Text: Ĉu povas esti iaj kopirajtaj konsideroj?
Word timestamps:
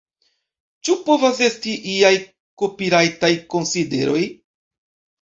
Ĉu 0.87 0.95
povas 1.09 1.43
esti 1.49 1.75
iaj 1.97 2.13
kopirajtaj 2.65 3.33
konsideroj? 3.57 4.21